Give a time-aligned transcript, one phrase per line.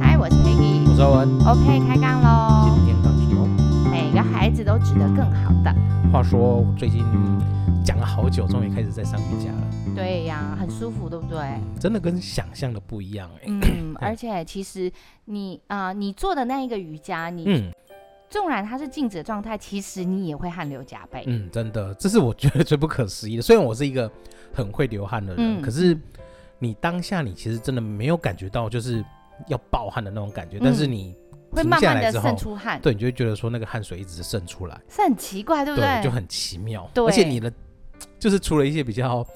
[0.00, 1.28] 嗨，我是 Peggy，我是欧文。
[1.46, 2.74] OK，开杠喽。
[2.74, 3.46] 今天讲什么？
[3.88, 5.72] 每个孩子都值得更好的。
[6.12, 7.04] 话说，我最近
[7.84, 9.62] 讲了好久，终于开始在上瑜伽了。
[9.94, 11.38] 对呀，很舒服，对不对？
[11.38, 13.44] 嗯、真的跟想象的不一样哎。
[13.46, 14.90] 嗯， 而且其实
[15.26, 17.70] 你啊、呃，你做的那一个瑜伽，你嗯，
[18.28, 21.22] 纵然它是静止的状态，其实你也会汗流浃背。
[21.28, 23.42] 嗯，真的，这是我觉得最不可思议的。
[23.42, 24.10] 虽然我是一个
[24.52, 25.98] 很会流汗的人，嗯、可是
[26.58, 29.04] 你当下你其实真的没有感觉到就是
[29.46, 31.14] 要爆汗的那种感觉，嗯、但是你
[31.54, 35.86] 停下来之后，会慢慢的渗出汗，对，你就会觉得说那个汗水一直渗出来，是很奇怪，对不对？
[35.86, 36.90] 对，就很奇妙。
[36.94, 37.52] 对，而且你的
[38.18, 39.26] 就是除了一些比较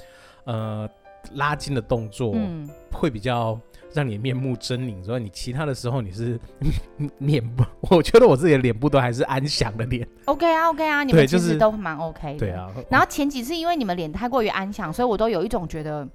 [0.44, 0.88] 呃。
[1.34, 3.56] 拉筋的动作，嗯，会比较
[3.92, 6.38] 让你面目狰狞之外你其他的时候，你是
[7.18, 10.06] 脸部，我觉得我自己的脸部都还是安详的脸。
[10.24, 12.38] OK 啊，OK 啊，你们其实都蛮 OK 的。
[12.38, 12.70] 对啊。
[12.90, 16.08] 然后前几次因为你们脸太过于安详，所以我都有一种觉得。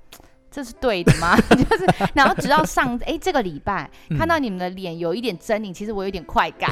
[0.57, 1.37] 这是对的吗？
[1.53, 1.85] 就是，
[2.15, 6.71] 然后直到上哎、欸、这个礼拜、嗯、看到你们的脸有一点狰狞，其实我有点快感。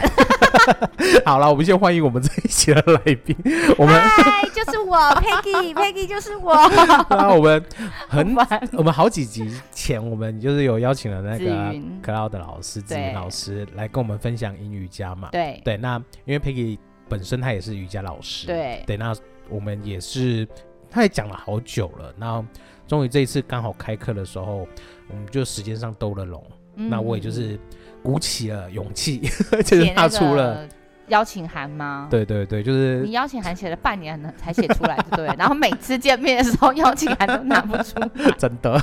[1.24, 3.38] 好了，我们先欢迎我们这一期的来宾。
[3.78, 6.56] 我们嗨，就是我 Peggy，Peggy 就是我。
[7.12, 7.64] 那我们
[8.10, 8.36] 很
[8.74, 15.30] 我们好几集前，我们就是有邀请了那个 Cloud 的老师子云老师来跟我们分享阴瑜伽嘛。
[15.32, 18.48] 对对，那因为 Peggy 本身她也是瑜伽老师。
[18.48, 19.16] 对对，那
[19.48, 20.48] 我们也是，
[20.90, 22.44] 他也讲了好久了，然后。
[22.88, 24.68] 终于这一次刚好开课的时候，
[25.10, 26.44] 我们就时间上兜了拢，
[26.76, 27.60] 嗯、那我也就是
[28.04, 29.22] 鼓起了勇气，
[29.66, 30.68] 就是他出了
[31.08, 32.08] 邀请函吗？
[32.10, 35.26] 对对对，就是你邀请函写了半年了才写出来，对。
[35.38, 38.80] 然后每次见面的时候，邀请函都拿不出来， 真的。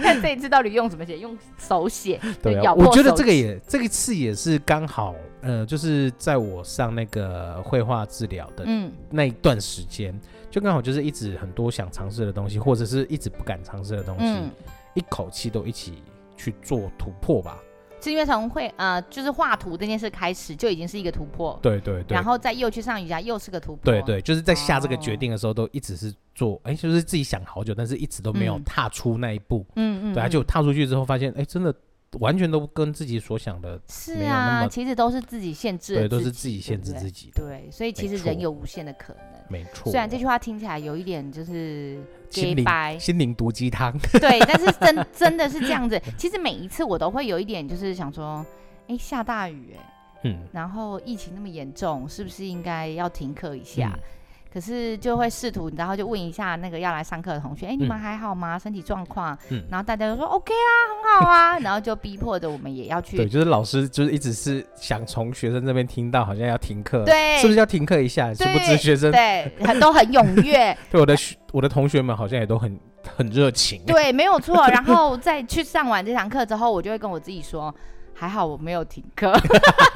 [0.00, 1.18] 看这一次到底用什么写？
[1.18, 2.20] 用手写？
[2.42, 8.64] 对啊，我觉得这个也这一次也是刚好，呃，就是在我上那个绘画治疗的
[9.10, 10.12] 那一段时间。
[10.12, 10.20] 嗯
[10.56, 14.50] 就刚好就是一直很多想尝试的东西，或者是一直不敢尝试的东西，嗯、
[14.94, 16.02] 一口气都一起
[16.34, 17.58] 去做突破吧。
[18.00, 22.14] 是因为从会呃，就是画图这件事开始就已经是一个突破，对对对。
[22.14, 29.62] 然后再又去上瑜伽，又是个突破，对对，就是在下这个决定的时候，都一直是做，哎、哦，就是自己想好久，但是一直都没有踏出那一步。
[29.76, 30.14] 嗯嗯。
[30.14, 31.74] 对啊，就踏出去之后发现，哎，真的。
[32.20, 37.30] 完全都跟自己所想的是啊，其实都是自己限制，对，都是自己限制自己。
[37.34, 39.22] 对，所以其实人有无限的可能。
[39.48, 39.90] 没错。
[39.90, 42.64] 虽然这句话听起来有一点就是心灵
[42.98, 46.00] 心灵毒鸡汤， 对，但是真真的是这样子。
[46.16, 48.44] 其实每一次我都会有一点就是想说，
[48.88, 49.92] 哎，下大雨，哎，
[50.24, 53.96] 嗯，然后疫情那么严重，是不是应该要停课一下？
[54.56, 58.58] 可是就会试图，然后就问一下那个要来上课的同学，哎，你们还好吗？
[58.58, 59.36] 身体状况？
[59.50, 63.18] 嗯，然后大家都说 OK 啊，很好啊，然后就逼迫着我们也要去。
[63.18, 68.32] 对，就是老师就是一直是想从学生这边听到好像要停课，对，是不是要停课一下？
[68.32, 70.74] 殊不知学生对很都很踊跃。
[70.90, 71.14] 对，我的
[71.52, 72.80] 我的同学们好像也都很
[73.14, 73.82] 很热情。
[73.86, 74.66] 对，没有错。
[74.68, 77.74] 然后再去上完这堂课之后，我就会跟我自己说，
[78.14, 79.38] 还好我没有停课，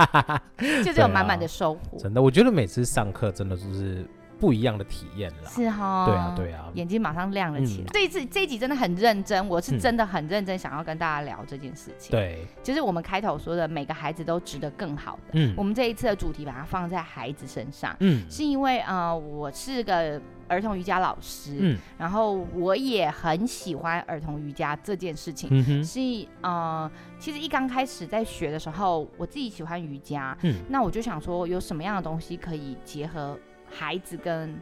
[0.84, 1.96] 就是有满满的收获。
[1.98, 4.06] 真的，我觉得每次上课真的就是。
[4.40, 7.90] 不一样的体验了，是哈，对啊，对啊，眼睛马上亮了起来。
[7.92, 12.10] 这一次这一集真的很认真，我是真的很认真想要跟大家聊这件事情。
[12.10, 15.32] 对，就是我们开头说的，每个孩子都值得更好的。
[15.34, 20.18] 嗯，我们这一次的主题把它放在孩子身上，嗯，是因为呃，我是个
[20.48, 25.50] 儿童瑜伽老师，嗯，然后我也很喜欢儿童瑜伽这件事情。
[25.52, 26.00] 嗯哼，是
[26.40, 33.38] 呃，其实一刚开始在学的时候，我自己喜欢瑜伽，嗯，那我就想说，有什么样的东西可以结合。
[33.70, 34.60] 孩子跟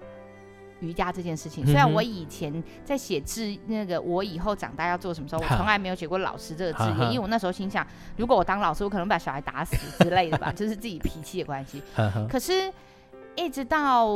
[0.80, 7.84] 瑜伽这件事情，虽然我以前在写字，那个我以后长大要做什么时候，我从来没有写过老师这个字眼，因为我那时候心想，
[8.16, 11.82] 如果我当老师，我可能把小孩打死之类的吧， 就是自己脾气的关系。
[12.28, 12.72] 可是，
[13.34, 14.08] 一直到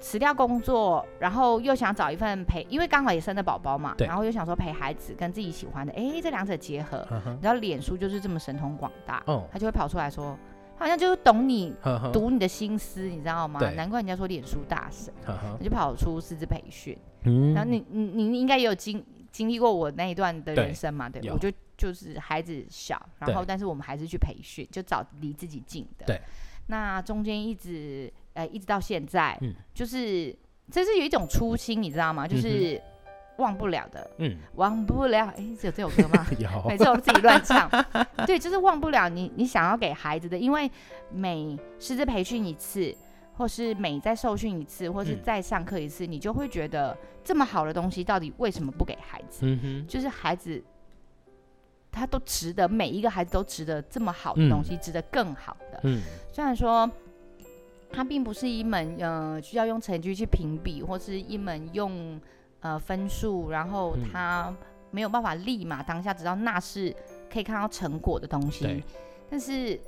[0.00, 10.34] 辞掉工作，然后又想找一份陪，因为刚好也生了宝宝嘛，然后又想说陪孩子跟自己喜欢的，哎，这两者结合，你知道脸书就是这么神通广大，他就会跑出来说。
[10.78, 11.74] 好像就是懂你
[12.12, 13.60] 读你的心思，你知道吗？
[13.74, 16.96] 难怪人家说脸书大神，呵呵，就跑出师资培训。
[17.24, 21.08] 嗯，然后你你你应该也有经经历过我那一段的人生嘛？
[21.08, 26.06] 对，对，我就就是孩子小，然后但是我们还是去培训，就找离自己近的。
[26.06, 26.20] 对，
[26.68, 30.36] 那中间一直呃一直到现在，嗯，就是
[30.70, 32.28] 这是有一种初心，你知道吗？
[32.28, 32.74] 就是。
[32.76, 32.82] 嗯
[33.38, 36.26] 忘不了的，嗯，忘不了，哎，有这首歌吗？
[36.38, 37.68] 有，每次我自己乱唱，
[38.26, 40.70] 对，就是忘不了你，你想要给孩子的，因为
[41.12, 42.94] 每师资培训一次，
[43.36, 49.40] 或是每再受训一次，或是再上课一次，嗯、你就会觉得这么好的东西，到底为什么不给孩子？
[49.42, 50.62] 嗯哼，就是孩子
[51.92, 55.80] 他都值得，每一个孩子都值得这么好的东西，嗯、值得更好的。
[55.82, 56.00] 嗯，
[56.32, 56.90] 虽然说
[57.92, 62.18] 它并不是一门呃需要用成绩去评比，或是一门用。
[62.66, 64.52] 呃，分数，然后他
[64.90, 66.92] 没有办法立马当下知道那是
[67.32, 68.82] 可以看到成果的东西，
[69.30, 69.80] 但是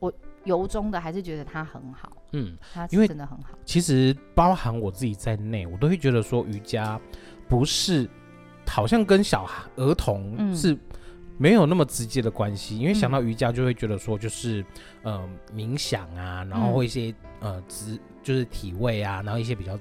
[0.00, 0.12] 我
[0.42, 2.10] 由衷的还是觉得他很好。
[2.32, 3.50] 嗯，它是真的很好。
[3.64, 7.00] 其实包含我自己在内，我都会觉得说瑜伽
[7.48, 8.10] 不是
[8.66, 10.76] 好像跟小孩儿童是
[11.38, 14.64] 没有那么直接的关系，嗯、因为想到瑜伽就会觉得说就是
[15.02, 19.78] 呃冥想啊，然后会一些、嗯、呃姿就是体位啊，然后一些比较。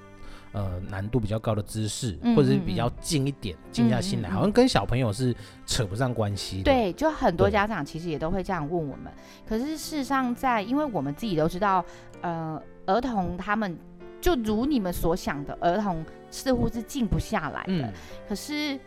[0.52, 5.36] 呃，难度比较高的姿势，或者是比较静一点，静下心来，好像跟小朋友是
[5.66, 6.64] 扯不上关系的。
[6.64, 9.12] 对，就很多家长其实也都会这样问我们。
[9.48, 11.84] 可是事实上，在因为我们自己都知道，
[12.22, 13.78] 呃，儿童他们
[14.20, 17.88] 就如你们所想的，儿童似乎是静不下来的。
[17.88, 17.94] 嗯、
[18.28, 18.80] 可是。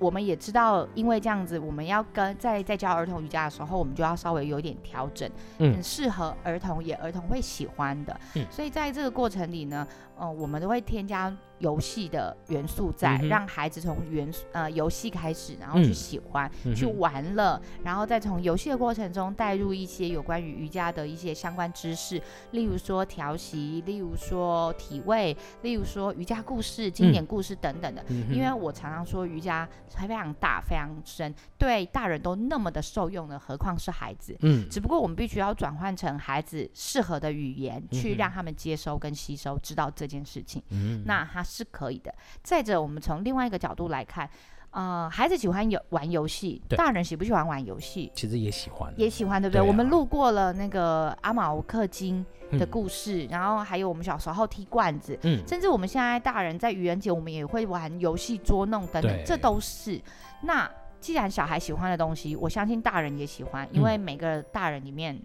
[0.00, 5.28] 我们也知道，因为这样子，我们要跟在在教儿童瑜伽的时候，我们就要稍微有一点调整，
[5.58, 8.20] 嗯，很适合儿童，也儿童会喜欢的。
[8.34, 9.84] 嗯，所以在这个过程里呢，
[10.18, 22.20] 呃，我们都会添加游戏的元素在，嗯、让孩子从元素呃游戏开始，然后去喜欢、嗯、去玩乐，然后再从游戏的过程中带入一些有关于瑜伽的一些相关知识，
[22.52, 28.04] 例如说调息，例如说体位，例如说瑜伽故事、经典故事等等的。
[28.08, 29.68] 嗯、因为我常常说瑜伽。
[29.94, 34.36] 还非常大，非常深，对大人都那么的受用呢，何况是孩子？
[34.42, 40.62] 嗯，只不过我们必须要转换成孩子适合的语言，去让他们接收跟吸收，知道这件事情。
[40.70, 42.12] 嗯，那他是可以的。
[42.42, 44.28] 再者，我们从另外一个角度来看，
[44.70, 48.10] 呃，孩子喜欢游玩游戏，大人喜不喜欢玩游戏？
[48.14, 49.60] 其实也喜欢，也喜欢，对不对？
[49.60, 52.26] 对啊、我们路过了那个阿毛克金。
[52.52, 60.00] 的故事，嗯、然后还有我们小时候踢罐子，嗯，甚至我们现在大人在愚人节，我们也会玩游戏捉弄等等，这都是。
[60.40, 60.66] 那
[60.98, 65.22] 既然小孩喜欢的东西，我相信大人也喜欢，因为每个大人里面，嗯、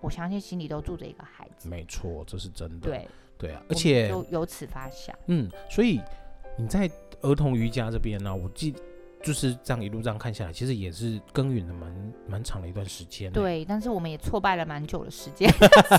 [0.00, 1.68] 我相信心里都住着一个孩子。
[1.68, 2.90] 没错，这是真的。
[2.90, 3.08] 对
[3.38, 5.14] 对啊，而且就由此发想。
[5.26, 6.00] 嗯，所以
[6.56, 6.90] 你在
[7.22, 8.74] 儿童瑜伽这边呢，我记。
[9.22, 13.32] 就是这样一路这样看下来，其实也是耕耘了蛮蛮长的一段时间。
[13.32, 15.50] 对，但是我们也挫败了蛮久的时间。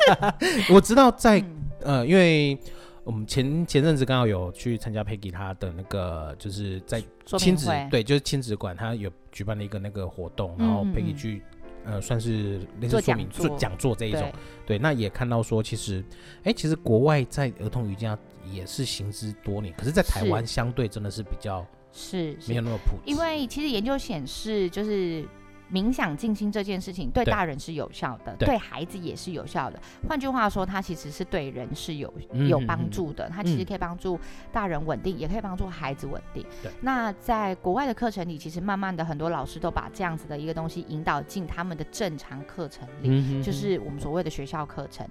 [0.69, 2.55] 我知道在、嗯、呃，因为
[3.03, 11.41] 我们前前阵子刚好有去参加 Peggy 他的那个，就是在亲子对，就是亲子馆，他有举办了一个那个活动，然后 Peggy 去
[11.85, 14.21] 呃，算是类似说明做讲座这一种。
[14.65, 16.03] 对，对，那也看到说，其实
[16.39, 18.17] 哎、欸，其实国外在儿童瑜伽
[18.51, 21.65] 也是行之多年，可是，在台湾相对真的是比较。
[21.97, 25.25] 是没有那么普及，因为其实研究显示，就是
[25.71, 29.79] 冥想静心这件事情对大人是有效的，对，对孩子也是有效的。
[30.07, 32.13] 换句话说，它其实是对人是有
[32.47, 33.27] 有帮助的。
[33.27, 34.19] 嗯、它其实可以帮助
[34.51, 36.45] 大人稳定，嗯、也可以帮助孩子稳定。
[36.81, 45.07] 那在国外的课程里，其实慢慢的很多老师都把这样子的一个东西引导进他们的正常课程里，就是我们所谓的学校课程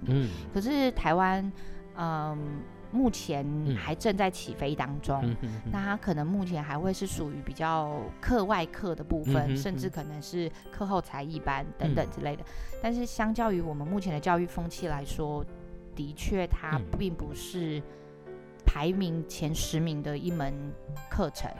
[0.53, 1.51] 可是台湾，
[1.97, 2.61] 嗯。
[2.95, 3.45] 目前
[3.75, 12.43] 还正在起飞当中，嗯、哼哼，那它可能目前还会是属于比较课外课的部分，嗯、哼哼，甚至可能是课后才艺班等等之类的。
[12.43, 15.43] 嗯、但是相较于我们目前的教育风气来说，
[15.93, 17.81] 的确它并不是
[18.65, 20.53] 排名前十名的一门
[21.09, 21.51] 课程。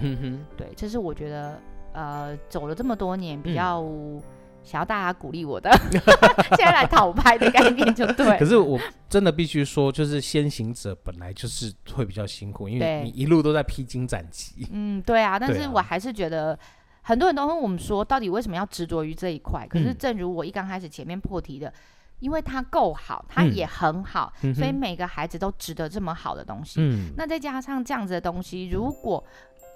[0.55, 1.61] 对，这是我觉得
[1.93, 3.81] 呃走了这么多年比较。
[3.81, 4.21] 嗯
[4.65, 5.69] 想要大家鼓励我的，
[6.57, 8.25] 现在来讨拍的概念就对。
[8.39, 14.67] 可是我真的必须说，就是先行者本来就是会比较辛苦，因为你一路都在披荆斩棘。
[14.71, 16.57] 嗯，对啊，但是我还是觉得
[17.03, 19.67] 很多人都问我们说，到底为什么要执着于这一块？
[19.69, 21.71] 可是正如我一刚开始前面破题的，
[22.19, 26.81] 因为它够好，它也很好，嗯、所以每个孩子都值得这么好的东西。
[26.81, 29.23] 嗯，那再加上这样子的东西，如果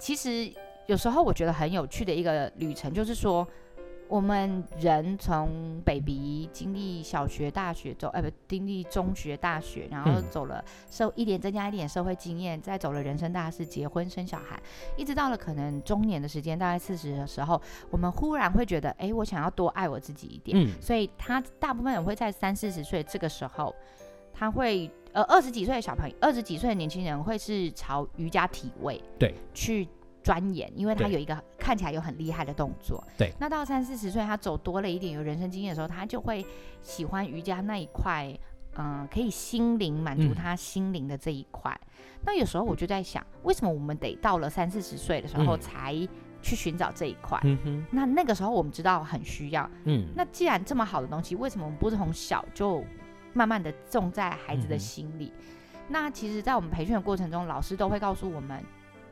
[0.00, 0.52] 其实
[0.88, 3.46] 有时候我觉得很有趣的一个旅程，就是说。
[4.10, 14.60] 我们人从 baby 经历小学、大学走，呃，不，经历中学、大学，然后走了社一点增加一点社会经验，再走了人生大事，结婚生小孩，
[14.96, 20.58] 一直到了可能中年的时间，大概四十的时候，我们忽然会觉得，哎，我想要多爱我自己一点。
[20.58, 23.72] 嗯，所以他大部分人会在三四十岁这个时候，
[24.34, 29.86] 他会呃二十几岁的小朋友，二十几岁的年轻人会是朝瑜伽体位对去。
[30.22, 33.02] 钻研，因为他有一个看起来有很厉害的动作。
[33.16, 36.44] 对，那到三四十岁，他走多了一点，有人生经验的时候，他就会
[36.82, 38.26] 喜欢瑜伽那一块，
[38.76, 41.70] 嗯、呃，可以心灵满足他心灵的这一块。
[41.82, 45.94] 嗯、那有时候我就在想，为什么我们得到了三四十岁的时候才
[46.42, 47.40] 去寻找这一块？
[47.44, 49.68] 嗯哼，那那个时候我们知道很需要。
[49.84, 52.84] 嗯，那既然这么好的东西，为什么我们不从小就
[53.32, 55.32] 慢慢的种在孩子的心里？
[55.36, 55.44] 嗯、
[55.88, 58.62] 那其实，在我们培训的过程中，老师都会告诉我们。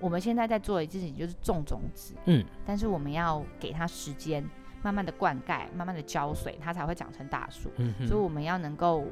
[0.00, 4.44] 我们现在在做的事情就是种种子，嗯，但是我们要给它时间，
[4.82, 7.70] 慢慢的灌溉，慢慢的浇水，它才会长成大树。
[7.76, 9.04] 嗯，所以我们要能够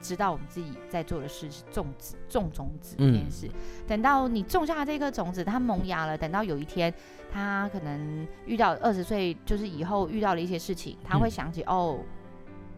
[0.00, 3.46] 知道我们自己在做的事是种子、种种子这件事。
[3.46, 3.52] 嗯、
[3.86, 6.92] 等到你种下这颗种子，它萌芽了，等到有一天
[7.32, 11.98] 它可能遇到二十岁，就是以后遇到了一些事情，他会想起、嗯、哦。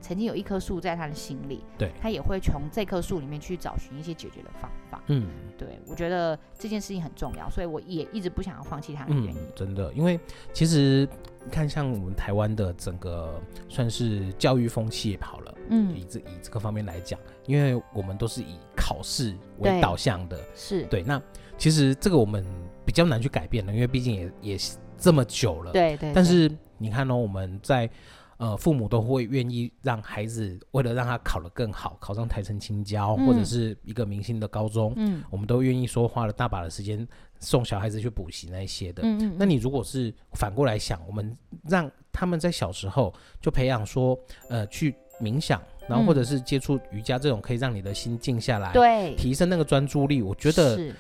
[0.04, 5.02] 曾经有一棵树在他的心里，对，他也会从这棵树里面去找寻一些解决的方法。
[5.06, 9.40] 嗯，对，我觉得这件事情很重要，所以我也一直不想要放弃他的原因。
[9.40, 10.20] 嗯，真的，因为
[10.52, 11.08] 其实
[11.42, 21.02] 你看，像我们台湾的整个算是教育风气也好了，嗯，以这以这个方面来讲，因为我们都是以考试为导向的，是对。
[21.02, 21.20] 那
[21.56, 22.44] 其实这个我们
[22.84, 24.58] 比较难去改变的，因为毕竟也也
[24.98, 26.12] 这么久了，对，对对。
[26.12, 27.88] 但是你看呢，我们在
[28.36, 37.06] 呃，父母都会愿意让孩子为了让他考得更好，考上台城青交、嗯、或者是一个明星的高中，嗯，我们都愿意说花了大把的时间
[37.38, 39.02] 送小孩子去补习那一些的。
[39.04, 41.36] 嗯，嗯，那你如果是反过来想，我们
[41.68, 50.92] 让他们在小时候就培养说，呃，去冥想，然后或者是接触瑜伽这种可以让你的心静下来，对，提升那个专注力，我觉得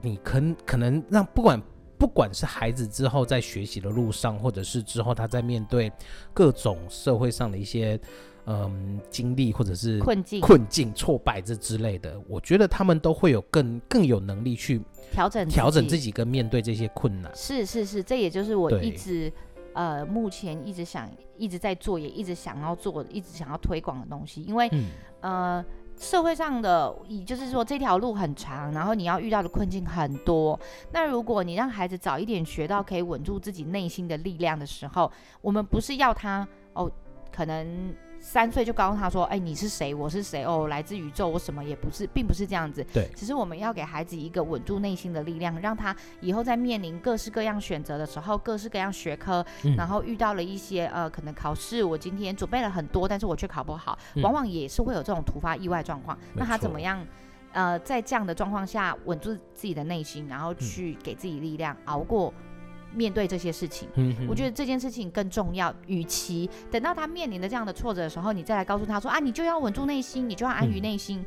[0.00, 1.60] 你可可能让不管。
[2.00, 5.92] 不管是孩子之后在学习的路上，或者是之后他在面对
[6.32, 8.00] 各种社会上的一些
[8.46, 14.80] 嗯经历，或者是困境、困境、挫败这之类的，我觉得他们都会有更更有能力去
[15.12, 17.30] 调整调整自己跟面对这些困难。
[17.36, 19.30] 是是是，这也就是我一直
[19.74, 24.88] 呃目前一直想一直在做，也一直想要做，一直想要推广的东西，因为、嗯、
[25.20, 25.64] 呃。
[26.00, 30.58] 社会上的，也就是说这条路很长，然后你要遇到的困境很多。
[30.92, 36.90] 那如果你让孩子早一点学到可以稳住自己内心的力量的时候，我们不是要他哦，
[37.30, 37.94] 可能。
[38.20, 39.94] 三岁就告诉他说：“哎，你是谁？
[39.94, 40.44] 我是谁？
[40.44, 41.26] 哦，来自宇宙。
[41.26, 42.84] 我什么也不是，并不是这样子。
[42.92, 56.16] 对，只是我们要给孩子一个稳住内心的力量，让他以后在面临各式各样选择的时候，各式各样学科，嗯、然后遇到了一些呃，可能考试，我今天准备了很多，但是我却考不好，嗯、往往也是会有这种突发意外状况。
[56.34, 57.04] 那他怎么样？
[57.52, 62.32] 呃，在这样的状况下稳住自己的内心，然后去给自己力量，嗯、熬过。”
[62.94, 65.74] 面对这些事情，嗯、我觉得这件事情更重要。
[65.86, 71.20] 与其等到他面临的这样的挫折的时候，你再来告诉他说啊，你就要稳住内心，你就要安于内心。
[71.20, 71.26] 嗯、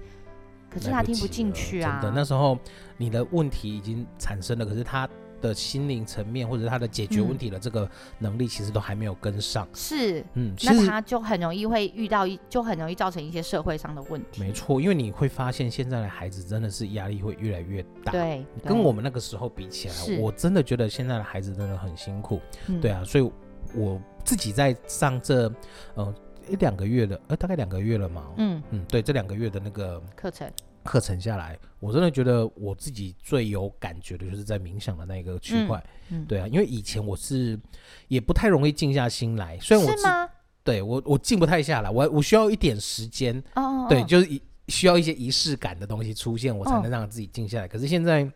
[0.69, 1.99] 可是他听不进去啊。
[2.01, 2.57] 真的，那时候
[2.97, 5.09] 你的问题已经产生了，可是他。
[5.43, 7.87] 的心灵层面或者他的解决问题的这个
[8.19, 9.67] 能力，其实都还没有跟上。
[9.73, 14.39] 是，嗯，那他就很容易会遇到一，就很容易造成一些社会上的问题。
[14.39, 18.13] 没错，因为你会发现现在的孩子真的是压力会越来越大。
[18.13, 22.39] 对，跟我们那个时候比起来，我真的觉得现在的孩子真的很辛苦。
[22.81, 23.31] 对啊，所以
[23.75, 25.51] 我自己在上这
[25.95, 26.15] 呃
[26.49, 28.23] 一两个月的，呃大概两个月了嘛。
[28.37, 30.49] 嗯嗯，对，这两个月的那个课程。
[30.83, 35.83] 课程下来，我真的觉得我自己最有感觉的就是在冥想的那个区块。
[36.09, 37.59] 嗯嗯、对啊，因为以前我是
[38.07, 40.29] 也不太容易静下心来，虽然我？
[40.63, 43.37] 对我我静不太下来，我我需要一点时间。
[43.55, 47.65] 哦，哦，哦，对，就是需要一些仪式感的东西出现，我才能让自己静下来。
[47.65, 48.29] 哦、可是现在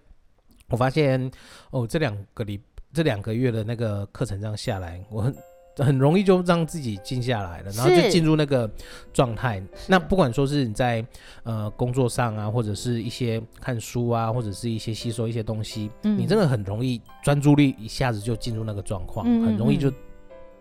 [0.68, 1.32] 我发现，
[1.72, 2.60] 哦，这两个礼
[2.92, 5.36] 这两个月的那个课程这样下来，我很。
[5.78, 8.70] 很容易就让自己静下来了，然后就进入那个
[9.14, 9.62] 状态。
[9.88, 11.06] 那不管说是你在
[11.44, 19.92] 呃工作上啊，或者是一些看书啊，或者是一些吸收一些东西，嗯、你真的很容易专注力一下子就进入那个状况，嗯嗯嗯很容易就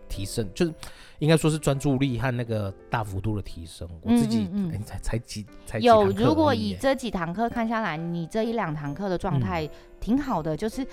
[0.08, 0.74] 提升，就是
[1.18, 3.88] 应该说是专注力和那个大幅度的提升。
[4.02, 4.46] 我自己
[4.84, 9.68] 才才几才几有，如果以这几堂课看下来，你这一两堂课的状态
[9.98, 10.86] 挺好的，嗯、就是。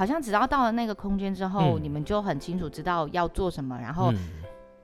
[0.00, 4.10] 好像只要到了那个空间之后，嗯、你们就很清楚知道要做什么，然后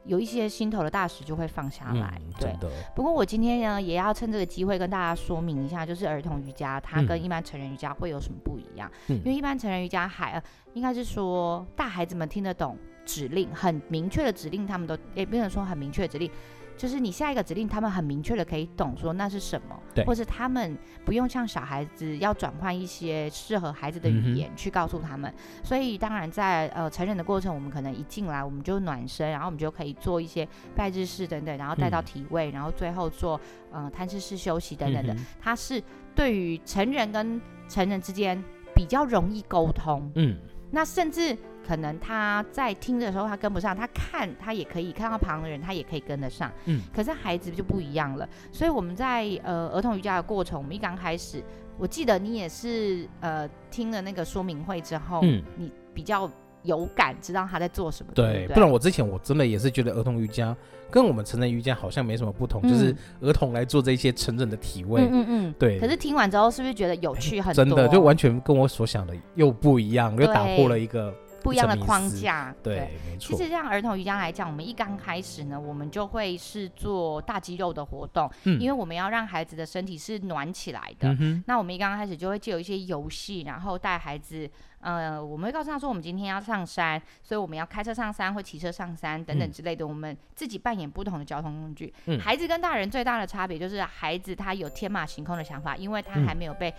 [0.04, 2.20] 有一些心头的大石就会放下来。
[2.22, 8.92] 嗯、对，的不过我今天呢，也要趁这个机会跟大家说明一下，就是儿童瑜伽它跟一般成人瑜伽会有什么不一样？
[9.08, 10.42] 嗯、因为一般成人瑜伽还
[10.74, 16.30] 应该是说大孩子们听得懂指令，很明确的指令，他们都也不能说很明确的指令。
[16.76, 25.30] 就是你下一个指令，他们很明确的可以懂说那是什么，对，或是他们不用像小孩子要转换一些适合孩子的语言去告诉他们。
[25.30, 33.40] 嗯、所以当然在呃成人的过程，我们可能一进来我们就暖身，然后我们就可以做一些拜日式等等，然后带到体位，嗯、然后最后做
[33.72, 35.14] 呃摊尸式休息等等的。
[35.14, 35.82] 嗯、它是
[36.14, 38.42] 对于成人跟成人之间
[38.74, 40.36] 比较容易沟通，嗯，
[40.70, 41.36] 那甚至。
[41.66, 46.52] 可能他在听的时候他跟不上，他看他也可以看到旁的人，他也可以跟得上。
[46.66, 48.28] 嗯，可是孩子就不一样了。
[48.52, 51.42] 所以我们在呃儿童瑜伽的过程，我们一刚开始，
[51.76, 56.30] 我记得你也是呃听了那个说明会之后，嗯，你比较
[56.62, 58.12] 有感，知道他在做什么。
[58.14, 60.56] 对，对对，不然我之前我真的也是觉得儿童瑜伽
[60.90, 65.02] 跟我们成人瑜伽好像没什么不同，嗯、就是儿童来做这些成人的体位。
[65.02, 65.80] 嗯嗯嗯，对。
[65.80, 67.64] 可是听完之后，是不是觉得有趣很多？
[67.64, 71.12] 真的就完全跟我所想的又不一样，又打破了一个。
[71.46, 72.54] 不一样的框架。
[72.62, 72.90] 对。
[73.18, 81.16] 其实像儿童瑜伽来讲，我们一刚开始呢，我们就会是做大肌肉的活动，嗯、因为我们要让孩子的身体是暖起来的。
[81.20, 84.50] 嗯、那我们一刚开始就会借由一些游戏，然后带孩子，
[84.80, 91.92] 呃，我们会告诉他说，我们今天要上山，所以我们要开车上山或骑车上山等等之类的，嗯、我们自己扮演不同的交通工具。
[92.06, 96.72] 嗯、孩子跟大人最大的差别就是，孩子他有天马行空的想法，因为他还没有被。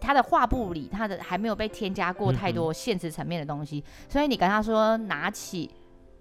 [0.00, 5.70] 他的画布里，他的还没有被添加过太多现实层面的东西，嗯、所以你跟他说拿起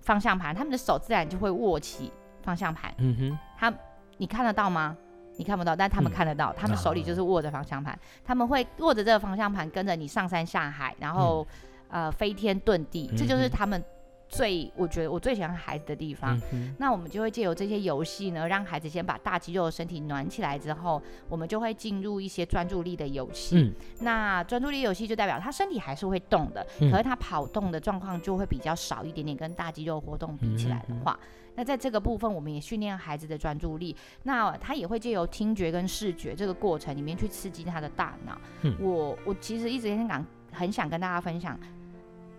[0.02, 2.94] 方向盘，他们的手自然就会握起方向盘。
[2.98, 3.74] 嗯哼，他
[4.18, 4.96] 你看得到吗？
[5.38, 11.46] 你看不到，但他们看得到，嗯、他们手里就是握着方向盘，嗯、他们会握着这个方向盘跟着你上山下海，然后、
[11.90, 13.84] 嗯、呃飞天遁地，这就是他们。
[14.30, 23.58] 最我觉得我最喜欢孩子的地方，嗯、那我们就会借由这些游戏呢，让孩子先把大肌肉的身体暖起来之后，我们就会进入一些专注力的游戏。
[23.58, 33.96] 嗯、那专注力游戏就代表他身体还是会动的，嗯、可是他跑动的状况就会比较少一点点，跟大肌肉活动比起来的话，嗯、那在这个部分我们也训练孩子的专注力。
[34.24, 38.38] 那他也会借由听觉跟视觉这个过程里面去刺激他的大脑。
[38.64, 41.58] 嗯、我我其实一直很想很想跟大家分享。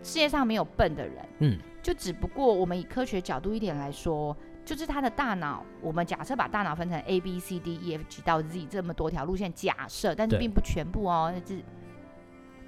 [0.02, 11.62] 世界上没有笨的人，嗯，就只不过我们以科学角度一点来说，就是他的大脑，我们假设把大脑分成 A B C D E F G 到 Z 这么多条路线，假设，但是并不全部哦，那是。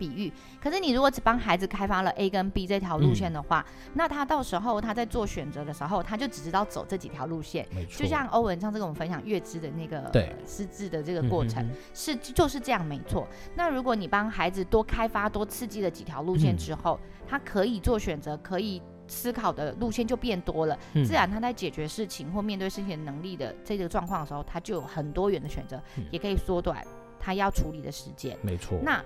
[0.01, 7.69] 比喻，可是你如果只帮孩子开发了 A 跟 B 这条路线的话，嗯、那他到时候他在做选择的时候，他就只知道走这几条路线。
[7.71, 8.03] 没错。
[8.03, 10.11] 就像欧文上次跟我们分享月支的那个
[10.47, 13.29] 失智的这个过程，是就是这样，没错。
[13.55, 26.83] 那如果你帮孩子多开发、多刺激了几条路线之后，嗯、他可以做选择、可以思考的路线就变多了，嗯、自然他在解决事情或面对事情的能力的这个状况的时候，他就有很多元的选择，嗯、也可以缩短
[27.19, 28.35] 他要处理的时间。
[28.41, 28.79] 没错。
[28.83, 29.05] 那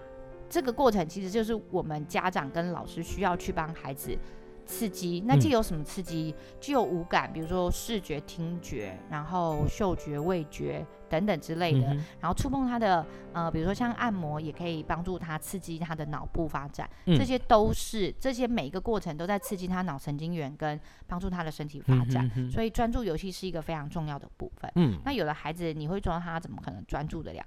[0.49, 4.17] 这个过程其实就是我们家长跟老师需要去帮孩子
[4.65, 5.23] 刺激。
[5.27, 6.35] 那既有什么刺激？
[6.61, 11.89] 具有五感，比如说视觉、听觉，然后嗅觉、味觉等等之类的。
[11.93, 16.89] 嗯、然后触碰他的，呃，比如说像按摩，也可以帮助他刺激他的脑部发展。
[17.05, 22.25] 嗯、这些都是这些每一个过程都在刺激他脑神经元跟帮助他的身体发展。
[22.25, 24.71] 嗯、哼哼所以专注游戏是一个非常重要的部分。
[24.77, 27.45] 嗯，那有的孩子你会说他怎么可能专注得了？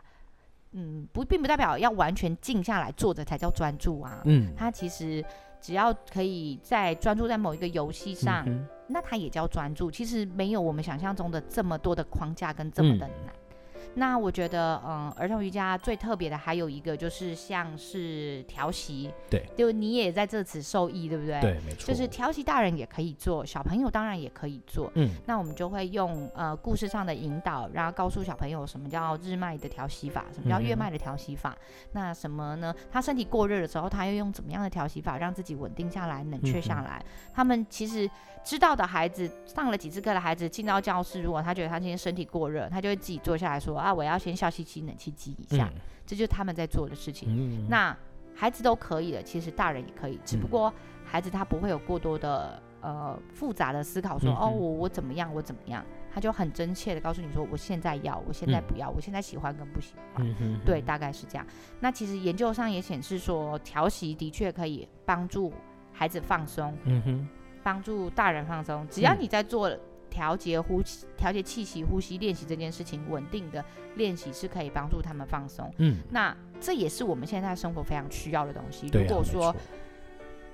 [0.79, 4.21] 嗯，不，并不代表要完全静下来坐着才叫专注啊。
[4.25, 5.25] 嗯，他其实
[5.59, 9.89] 只要可以在专注在某一个游戏上，嗯、那他也叫专注。
[9.89, 13.27] 其实没有我们想象中的这么多的框架跟这么的难。
[13.27, 13.46] 嗯
[13.95, 21.39] 那我觉得，嗯，儿童瑜伽最特别的还有一个就是像是调息，对，就你也在这次受益，对不对？
[21.41, 21.87] 对，没错。
[21.87, 24.91] 就是调息，大人也可以做，小朋友当然也可以做。
[24.95, 31.57] 嗯，那我们就会用呃故事上的引导，然后告诉小朋友什么叫日脉的调息法，什么叫月脉的调息法。
[31.93, 32.73] 那什么呢？
[32.91, 37.03] 他身体过热的时候，他又用怎么样的调息法让自己稳定下来、冷却下来？
[37.03, 38.09] 嗯、他们其实
[38.43, 43.76] 知道的孩子，上了几次课的孩子进到教室，如果他觉得他今天身体过热，他就会自己坐下来说。
[43.77, 47.29] 啊，我要先笑嘻嘻，冷气机一下，嗯、这就是他们在做的事情。
[47.29, 47.95] 嗯、那
[48.35, 50.73] 孩子都可以的，其实大人也可以，只不过
[51.05, 60.25] 孩子他不会有过多的呃复杂的思考说，哦，我我怎么样，我怎么样，他就很真切的告诉你说，我现在要，我现在不要，嗯、我现在喜欢跟不喜欢，
[60.65, 61.45] 对，大概是这样。
[61.79, 65.51] 那其实研究上也显示说，调息的确可以帮助
[65.91, 67.27] 孩子放松，嗯哼，
[67.63, 69.75] 帮助大人放松，只要你在做。
[70.07, 73.63] 嗯调节呼吸、调节气息、呼吸练习这件事情，稳定的
[73.95, 75.71] 练习是可以帮助他们放松。
[75.77, 78.87] 嗯，那这也是我们现在生活非常需要的东西。
[78.87, 79.55] 如果说，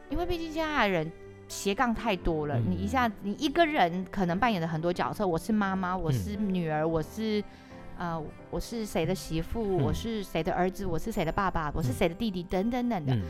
[0.10, 1.10] 因为毕竟现在的人
[1.48, 5.26] 斜杠太多了，你一下你一个人可能扮演了很多角色。
[5.26, 7.42] 我是妈妈，我是女儿，我是
[7.98, 13.26] 呃，我是谁的媳妇，我是谁的儿子，我是谁的爸爸，我是谁的弟弟，等等等等的。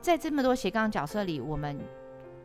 [0.00, 1.78] 在这么多斜杠角色里，我们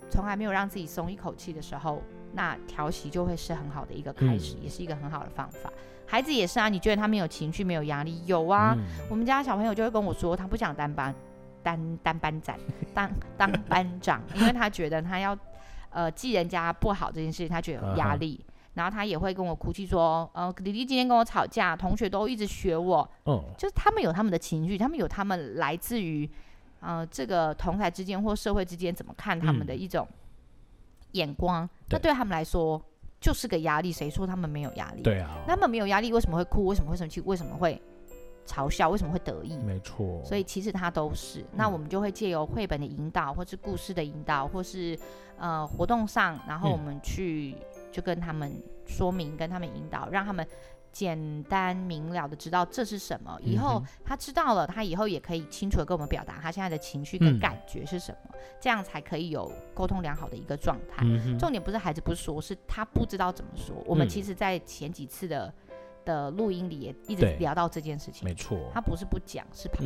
[0.09, 2.01] 从来没有让自己松一口气的时候。
[2.33, 5.71] 那调息就会是很好的一个开始，嗯、也是一个很好的方法。
[6.05, 8.25] 孩子也是啊，你觉得他没有情绪、没有压力？
[8.25, 11.13] 有啊，嗯、我们家小朋友就会跟我说，他不想当班、
[11.61, 12.57] 当当班长、
[12.93, 15.37] 当当班长，因为他觉得他要
[15.91, 18.43] 呃记人家不好这件事情，他觉得有压力。
[18.43, 23.07] 啊、然后他也会跟我哭泣说，呃，弟弟今天跟我吵架，同学都一直学我。
[23.25, 26.27] 哦，就是他们有他们的情绪，他们有他们来自于
[26.79, 30.07] 呃这个同台之间或社会之间怎么看他们的一种。
[30.09, 30.15] 嗯
[31.11, 32.81] 眼光，那对他们来说
[33.19, 33.91] 就是个压力。
[33.91, 35.01] 谁说他们没有压力？
[35.01, 36.65] 对啊，他们没有压力，为什么会哭？
[36.65, 37.21] 为什么会生气？
[37.21, 37.81] 为什么会
[38.45, 38.89] 嘲笑？
[38.89, 39.57] 为什么会得意？
[39.57, 40.21] 没错。
[40.23, 41.45] 所以其实他都是。
[41.53, 44.97] 那我们就会借由绘本的引导，或是故事的引导，或是
[45.37, 47.55] 呃活动上，然后我们去
[47.91, 50.45] 就跟他们说明，跟他们引导，让他们
[50.91, 61.03] 简单明了的知道这是什么，以后他知道了，他以后也可以清楚的跟我们表达他现在的情绪跟感觉是什么，嗯、这样才可以有沟通良好的一个状态。
[61.05, 63.75] 嗯、重点不是孩子不说，是他不知道怎么说。
[63.85, 65.53] 我们其实，在前几次的
[66.03, 69.83] 的录音里也一直聊到这件事情，没错，他不是不讲，是怕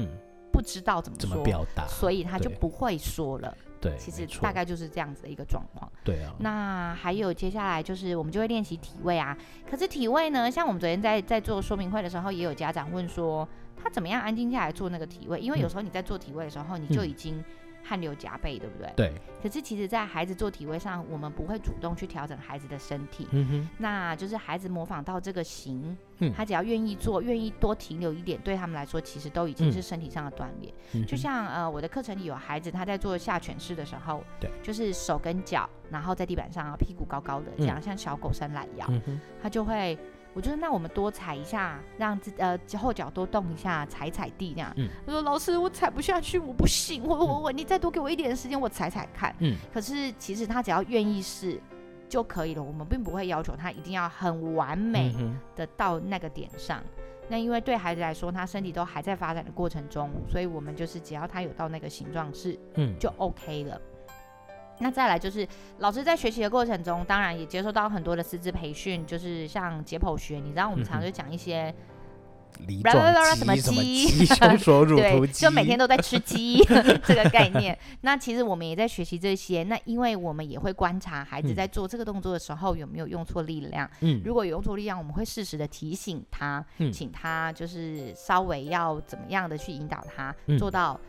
[0.54, 3.58] 不知道怎么说，怎么表达，所以他就不会说了。
[3.84, 5.92] 对，其实大概就是这样子的一个状况。
[6.06, 6.34] 对啊。
[6.40, 9.38] 那还有接下来就是我们就会练习体位啊。
[9.70, 15.38] 可是体位呢，像我们昨天在在做说明会的时候，也有家长问说，他怎么样安静下来做那个体位？
[15.40, 17.44] 因为有时候你在做体位的时候，你就已经、嗯。
[17.84, 18.94] 汗流浃背，对不对？
[18.96, 19.14] 对。
[19.42, 23.28] 可是其实，在孩子做体位上，我们不会主动去调整孩子的身体。
[23.32, 23.70] 嗯哼。
[23.78, 30.74] 那就是孩子模仿到这个型，嗯，他只要愿意做，愿意多停留一点，对他们来说，其实都已经是身体上的锻炼。
[30.94, 31.06] 嗯。
[31.06, 39.98] 就像呃，我的课程里有孩子，他在做下犬式的时候，对，就是手跟脚，然后在地板上，屁股高高的，这样、嗯、像小狗伸懒腰，嗯、他就会。
[40.34, 44.74] 我就说那我们多踩一下，让自呃后脚多动一下，踩踩地这样。
[44.78, 44.90] 嗯。
[45.06, 49.56] 他说：“老师，我踩不下去，我不行，我我我，你再多给我一点时间，我踩踩看。”嗯。
[49.74, 51.62] 可是其实他只要愿意试
[52.10, 55.14] 就可以了，我们并不会要求他一定要很完美
[55.56, 56.80] 的到那个点上。
[56.80, 63.80] 嗯、那因为对孩子来说，他身体都还在发展的过程中，所以我们就是只要他有到那个形状是，嗯，就 OK 了。
[64.80, 71.74] 那再来就是老师在学习的过程中，当然也接受到很多的师资培训，就是像解剖学，你知道我们常常就讲一些，
[72.68, 76.62] 梨状什么鸡，胸锁 乳突鸡，就每天都在吃鸡
[77.06, 77.78] 这个概念。
[78.02, 91.00] 那其实我们也在学习这些，那因为我们也会观察孩子在做这个动作的时候有没有用错力量，嗯，如果有用错力量，我们会适时的提醒他，嗯，请他就是稍微要怎么样的去引导他做到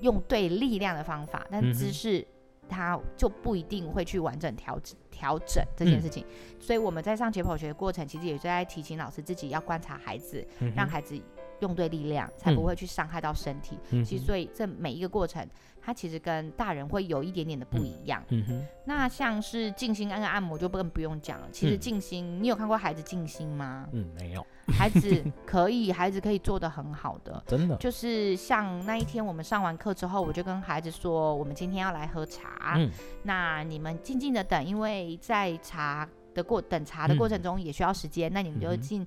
[0.00, 2.26] 用对力量的方法，但姿势。
[2.68, 11.20] 他就不一定会去完整调整调整这件事情，嗯，所以我们在上解剖学的过程，其实也是在提醒老师自己要观察孩子，嗯，让孩子
[11.60, 13.78] 用对力量，才不会去伤害到身体。
[13.90, 15.44] 嗯，其实所以这每一个过程，
[15.88, 18.22] 它其实跟大人会有一点点的不一样。
[18.28, 21.48] 嗯，嗯，那像是静心按个按摩就更不用讲了。
[21.50, 23.88] 其实静心，嗯，你有看过孩子静心吗？
[23.92, 24.46] 嗯，没有。
[24.66, 27.74] 孩子 可以，孩子可以做的很好的，真的。
[27.76, 32.74] 就是像那一天我们上完课之后，我就跟孩子说，我们今天要来喝茶。
[32.76, 32.90] 嗯，
[33.22, 39.06] 那你们静静的等，因为在茶的过等茶的过程中也需要时间，嗯，那你们就静，嗯，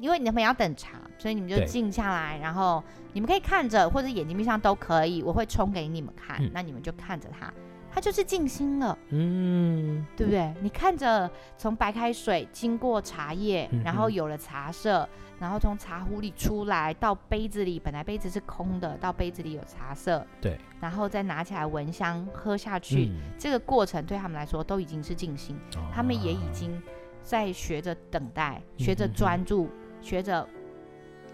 [0.00, 2.82] 因为你们要等茶，所以你们就静下来，然后
[3.12, 7.52] 你们可以看着或者眼睛闭上都可以，我会冲给你们看，嗯，那你们就看着它。
[7.92, 10.54] 它就是静心了，嗯，对不对？
[10.62, 15.06] 你看着从白开水经过茶叶，嗯、然后有了茶色，
[15.40, 26.80] 然后从茶壶里出来到杯子里，本来杯子是空的，到杯子里有茶色，对，然后再拿起来闻香喝下去，嗯，这个过程对他们来说都已经是静心，哦，他们也已经
[27.24, 30.46] 在学着等待，嗯、学着专注，嗯、学着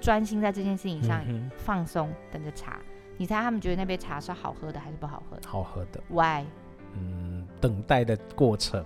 [0.00, 1.24] 专心在这件事情上
[1.56, 2.80] 放松，嗯，等着茶。
[3.16, 5.48] 你猜他们觉得那杯茶是好喝的还是不好喝的？
[5.48, 6.00] 好喝的。
[6.08, 6.44] Why？
[6.94, 8.84] 嗯，等待的过程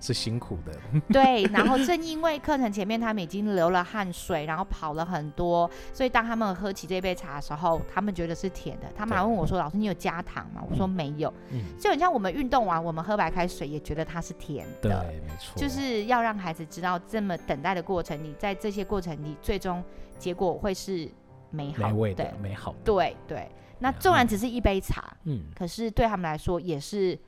[0.00, 0.72] 是辛苦的。
[1.12, 8.86] 对，然后正因为课程前面他们已经流了汗水，然后跑了很多，所以当他们喝起这杯茶的时候，他们觉得是甜的。
[8.96, 11.32] 他们还问我说：“老师，你有加糖吗？”我说：“没有。
[11.50, 14.90] 嗯”就很像我们运动完，我们喝白开水也觉得它是甜的。
[14.90, 15.58] 对，没错。
[15.60, 19.82] 就是要让孩子知道，这么等待的过程，你在这些过程里，最终
[20.18, 21.08] 结果会是
[21.50, 22.78] 美好的、美味的、美好的。
[22.84, 23.48] 对对。
[23.78, 27.18] 那纵然只是一杯茶，嗯，可是对他们来说也是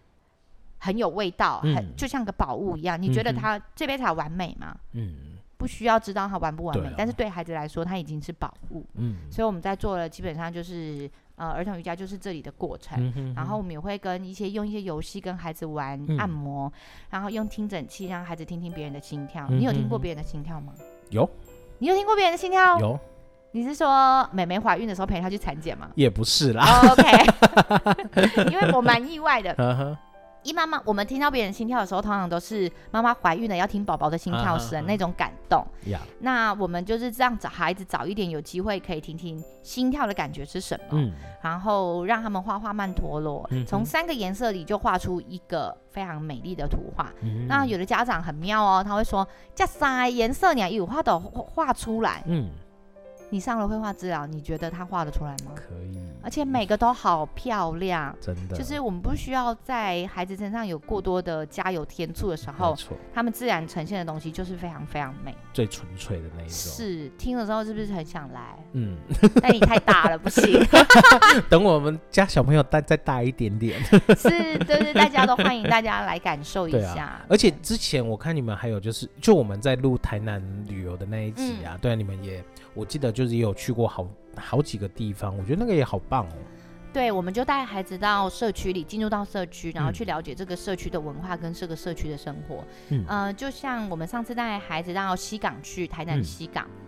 [0.78, 3.00] 很有味道，嗯、很就像个宝物一样。
[3.00, 4.76] 你觉得他这杯茶完美吗？
[4.92, 5.14] 嗯，
[5.56, 8.84] 不需要知道它完不完美，但是对孩子来说，它已经是宝物。
[8.94, 12.96] 嗯，所以我们在做了，基本上就是呃，儿童瑜伽就是这里的过程。
[12.98, 16.72] 嗯、哼哼然后我们也会跟一些用一些游戏跟孩子玩按摩，嗯、
[17.10, 19.46] 然后用听诊器让孩子听听别人的心跳。
[19.50, 20.72] 嗯、你有听过别人的心跳吗？
[21.10, 21.28] 有。
[21.80, 22.78] 你有听过别人的心跳？
[22.80, 22.98] 有。
[23.52, 25.88] 你是说美美怀孕的时候陪她去产检吗？
[25.94, 26.64] 也不是啦。
[26.82, 29.98] Oh, OK， 因为我蛮意外的。
[30.48, 35.62] 一妈妈，我们听到别人心跳的时候，通常都是妈妈怀孕了要听宝宝的心跳声，那种感动。
[36.20, 47.12] 那我们就是这样找孩子早一点有机会可以听听心跳的感觉是什么，嗯、然后让他们画画曼陀罗，从、嗯、三个颜色里就画出一个非常美丽的图画。
[47.20, 52.48] 嗯、那有的家长很妙哦，他会说：“这三颜色你有画的画出来。”嗯。
[53.30, 55.52] 你上了绘画治疗，你觉得他画得出来吗？
[55.54, 55.98] 可以。
[56.28, 58.54] 而且每个都好漂亮，真的。
[58.54, 62.76] 就是我们不需要在孩子身上有过多的加油添醋的时候，
[63.14, 66.50] 他们自然呈现的东西就是非常非常美，最纯粹的那一种。
[66.50, 68.58] 是，听了之后是不是很想来？
[68.72, 68.94] 嗯，
[69.40, 70.62] 但你太大了，不行。
[71.48, 73.82] 等我们家小朋友大再大一点点，
[74.14, 77.04] 是，就是大家都欢迎大家来感受一下。
[77.04, 86.32] 啊、而且之前我看你们还有就是，就我们在录台南旅游的那一集啊，嗯、对啊，你们也我记得就是也有去过好好几个地方，我觉得那个也好棒哦。
[86.92, 92.64] 对，我们就带孩子到社区里，进入到社区，然后去了解这个社区的文化跟这个社区的生活。
[92.88, 96.64] 嗯，呃，就像我们上次带孩子到西港去，台南西港。
[96.66, 96.84] 嗯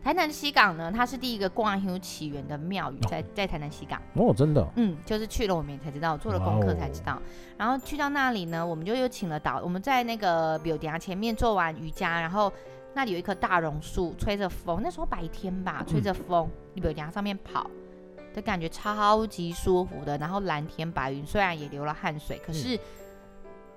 [0.00, 7.20] 台南西港呢，它是第一个观音起源的庙宇，在在台南西港哦，真的，嗯，就是去了我们也才知道，做了功课才知道。
[7.58, 12.50] 然后去到那里呢，我们就又请了导，我们在那个庙埕前面做完瑜伽，然后
[12.94, 17.70] 那里有一棵大榕树，吹着风，那时候白天吧，吹着风，庙埕上面跑
[18.34, 20.18] 的感觉超级舒服的。
[20.18, 22.80] 然后蓝天白云，虽然也流了汗水，可是、嗯、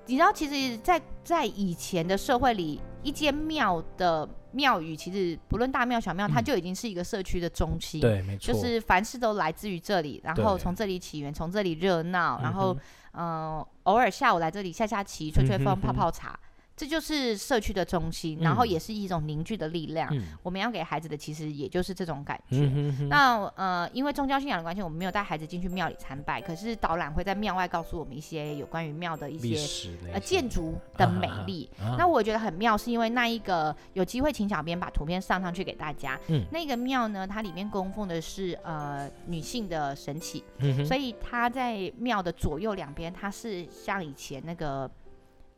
[0.08, 4.28] 你知道，其实在，在在以前的社会里，一间庙的。
[4.54, 8.02] 庙宇其实不论大庙小庙，它就已经是一个社区的中心。
[8.02, 8.54] 对，没错。
[8.54, 12.76] 就是凡事都来自于这里，然后从这里起源，从这里热闹，然后
[13.14, 16.38] 嗯、呃，偶尔下午来这里下下棋、吹吹风、泡泡茶。
[16.82, 20.10] 这就是社区的中心，然后也是一种凝聚的力量。
[20.12, 22.58] 嗯、我们要给孩子的其实也就是这种感觉。
[22.58, 31.70] 嗯、哼哼那呃，因为宗教信仰的关系，我们没有带孩子进去庙里参拜，可是导览会在庙外告诉我们一些有关于庙的一些呃建筑的美丽。
[31.80, 36.20] 啊啊啊、那我觉得很妙，是因为那一个有机会请小编把图片上上去给大家。
[36.30, 44.90] 嗯、那个庙呢，它里面供奉的是呃女性的神祇，嗯、所以它在庙的左右两边，它是像以前那个。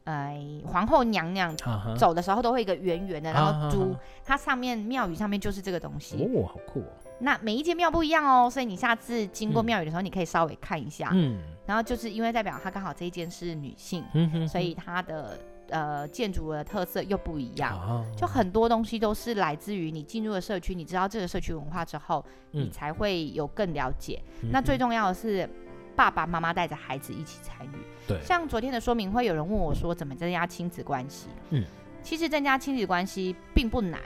[0.05, 1.55] 呃，皇后娘娘
[1.97, 6.17] 走的时候都会一个圆圆的，然后珠，它上面庙宇上面就是这个东西。
[6.17, 6.91] 哦，好酷哦！
[7.19, 11.09] 那每一间庙不一样哦，所以你下次经过庙宇的时候，你可以稍微看一下。
[11.13, 11.39] 嗯。
[11.65, 15.39] 然后就是因为代表它刚好这一间是女性，嗯，所以它的
[15.69, 18.05] 呃建筑的特色又不一样。
[18.17, 24.21] 就很多东西都是来自于你进入了社区，你知道这个社区文化之后，你才会有更了解。
[24.51, 25.49] 那最重要的是。
[25.95, 31.27] 爸爸妈妈带着孩子一起参与，对，像昨天的说明会，有人问我说，怎么增加亲子关系？
[31.51, 31.63] 嗯，
[32.01, 33.99] 其实增加亲子关系并不难，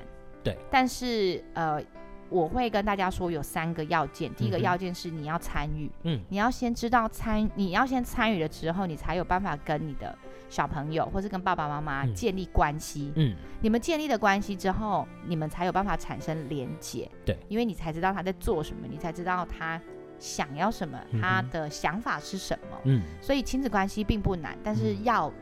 [0.43, 1.81] 对，但是呃，
[2.29, 10.13] 我会跟大家说有三个要件，第一个要件是你要参与，嗯，你要先知道参，你要先参与了之后，你才有办法跟你的
[10.49, 19.81] 小朋友或是跟爸爸妈妈建立关系，嗯，你们建立了关系之后，你们才有办法产生连结，对，因为你才知道他在做什么，你才知道他。
[20.19, 22.77] 想要什么，他的想法是什么？
[22.85, 25.33] 嗯，所以亲子关系并不难，但是要、嗯、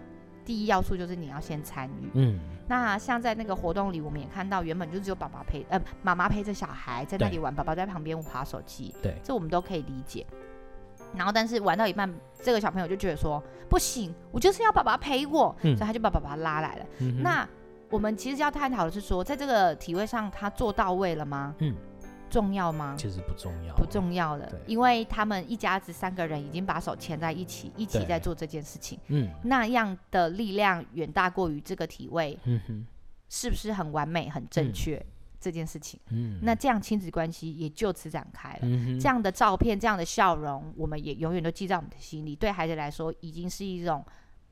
[0.46, 2.10] 第一要素就是你要先参与。
[2.14, 8.94] 嗯，那像在那个活动里，我们也看到，原本就只有爸爸陪，呃，妈妈陪着小孩在那里玩，对爸爸在旁边划手机。
[9.02, 10.26] 对，这我们都可以理解。
[11.16, 16.86] 然后，但是玩到一半，这个小朋友就觉得说不行，我就是要爸爸陪我，嗯、所以他就把爸爸拉来了。
[17.00, 17.48] 嗯、那
[17.90, 21.56] 我们其实要探讨的是说，在这个体位上，他做到位了吗？
[21.60, 21.74] 嗯。
[22.36, 22.98] 重要吗？
[22.98, 29.00] 其实不重要，不重要了，因为他们一家子三个人已经把手牵在一起，一起在做这件事情。
[29.08, 32.86] 嗯，那样的力量远大过于这个体位，嗯哼，
[33.30, 35.06] 是不是很完美、很正确、嗯、
[35.39, 35.98] 这件事情？
[36.10, 38.60] 嗯，那这样亲子关系也就此展开了。
[38.63, 42.36] 嗯，这样的照片、这样的笑容，我们也永远都记在我们的心里。
[42.36, 44.06] 对孩子来说，已经是一种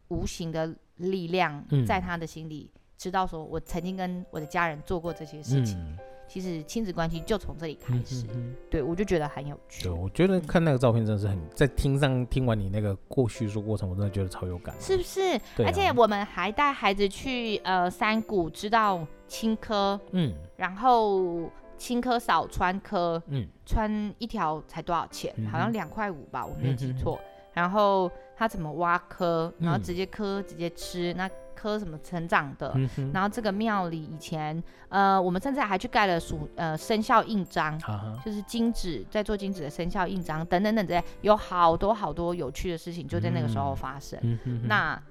[0.08, 5.78] 无形的力量，在他的心里，知道说我曾经跟我的家人做过这些事情。
[6.24, 8.26] 嗯其实亲子关系就从这里开始，
[8.70, 9.84] 对，我就觉得很有趣。
[9.84, 14.74] 对，我觉得看那个照片真的是很，在听上听完你那个过叙述过程，我真的觉得超有感。
[14.80, 15.22] 是不是？
[15.36, 25.32] 啊、而且我们还带孩子去呃山谷，知道青稞，嗯，然后青蚵扫川蚵，嗯，穿一条才多少钱？
[25.38, 27.20] 嗯、好像两块五吧，我没有记错。
[27.22, 31.30] 嗯、然后他怎么挖蚵，然后直接蚵直接吃、嗯、那。
[31.63, 44.19] 科什么成长的，嗯、然后这个庙里以前，呃，我们甚至还去盖了属呃生肖印章，啊、就是金纸在做金纸的生肖印章等等等等，有好多好多有趣的事情就在那个时候发生。
[44.67, 45.02] 那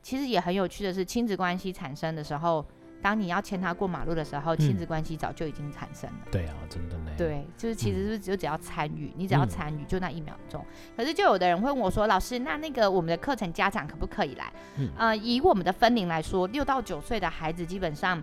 [0.00, 2.64] 其实也很有趣的是，亲子关系产生的时候。
[3.02, 6.18] 当你要牵他过马路的时候，亲子关系早就已经产生了。
[6.30, 7.10] 对啊，真的呢。
[7.18, 10.64] 对，就是其实是就只要参与，你只要参与，就那一秒钟。
[10.96, 18.22] 可是就有的人会问我说：“老师，那那个我们的课程家长可不可以来？”嗯，呃，以我们的分龄来说，六到九岁的孩子基本上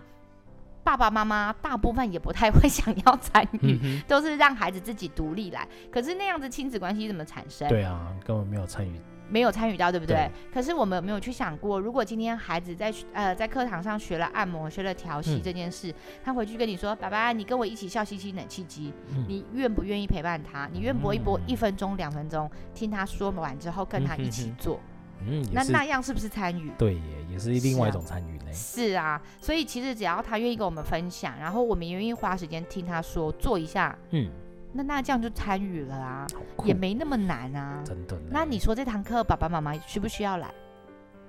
[0.82, 5.68] 爸爸妈妈大部分也不太会 想要参与，都是让孩子自己独立来。
[5.92, 7.68] 可是那样子亲子关系怎么产生？
[7.68, 8.98] 对啊，根本没有参与。
[9.30, 10.16] 没有参与到，对不对？
[10.16, 10.30] 对。
[10.52, 18.92] 可是我们有没有去想过，如果今天孩子在呃在课堂上学了按摩、学了调息这件事，嗯、他回去跟你说：“爸爸，你跟我一起笑嘻嘻冷气机。
[19.08, 20.68] 嗯”你愿不愿意陪伴他？
[20.72, 24.80] 你愿不愿意播一分钟、两分钟，听他说完之后跟他一起做？
[25.26, 26.72] 嗯，那那样是不是参与？
[26.78, 28.52] 对耶，也是另外一种参与呢。
[28.52, 34.30] 是啊，所以其实只要他愿意跟我们分享，然后我们也愿意花时间听他说，做一下，嗯。
[34.72, 36.26] 那那这样就参与了啊，
[36.64, 37.82] 也没那么难啊。
[37.84, 38.16] 真的。
[38.30, 40.52] 那你说这堂课爸爸妈妈需不需要来？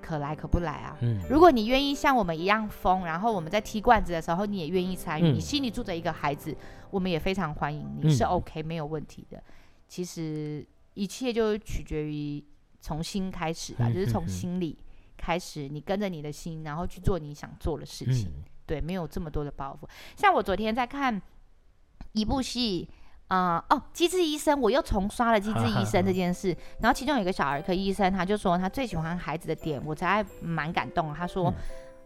[0.00, 0.96] 可来可不来啊。
[1.00, 1.20] 嗯。
[1.30, 6.56] 如果你愿意像我们一样疯，然后我们在踢罐子的时候，你也愿意参与，嗯、你心里住着一个孩子，
[6.90, 9.42] 我们也非常欢迎你，是 OK、嗯、没有问题的。
[9.88, 12.42] 其实一切就取决于
[12.80, 14.78] 从心开始吧，就是从心里
[15.16, 18.28] 开始，你跟着你的心，然后去做你想做的事情。
[18.28, 19.88] 嗯、对，没有这么多的包袱。
[20.16, 21.20] 像我昨天在看
[22.12, 22.88] 一部戏。
[23.28, 26.56] 啊、呃、哦，机智医生，我又重刷了机智医生这件事。
[26.80, 31.14] 然后其中有一个小儿科医生，他就说他最喜欢孩子的点，我才蛮感动。
[31.14, 31.54] 他说、嗯、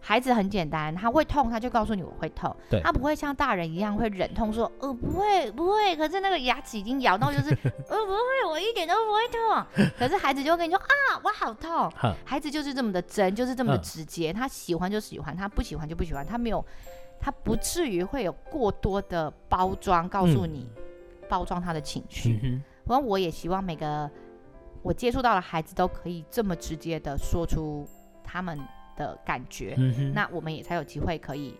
[0.00, 7.50] 孩子很简单，他会痛，他就告诉你我会痛，他不会像大人一样会忍痛说，呃不会不会，可是那个牙齿已经咬到，就是
[7.90, 9.90] 呃不会，我一点都不会痛。
[9.98, 11.90] 可是孩子就会跟你说啊，我好痛。
[12.24, 16.64] 孩子就是这么的真，就是这么的直接，他喜欢就喜欢，他不喜欢就不喜欢，他没有，
[17.18, 20.68] 他不至于会有过多的包装告诉你。
[20.76, 20.82] 嗯
[21.28, 22.38] 包装他的情绪，
[22.84, 24.10] 然后、嗯、我也希望每个
[24.82, 27.86] 我接触到的孩子都可以这么直接的说出
[28.22, 28.58] 他们
[28.96, 29.76] 的感觉，
[30.14, 31.54] 那我们也才有机会可以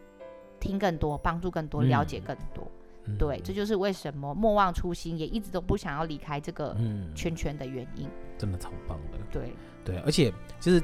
[0.59, 2.67] 听更多，帮助更多，了解更多。
[3.09, 6.77] 嗯、对，这就是为什么莫忘初心，也一直都不想要离开这个
[7.15, 8.09] 圈圈的原因。
[8.37, 9.53] 真的超棒的，对
[9.85, 10.83] 对，而且就是